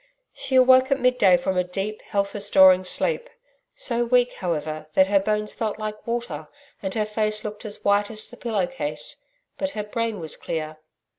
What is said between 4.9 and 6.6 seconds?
that her bones felt like water